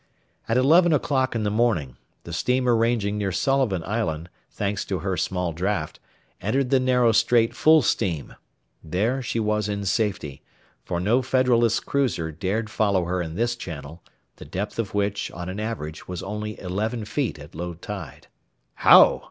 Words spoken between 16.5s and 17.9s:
eleven feet at low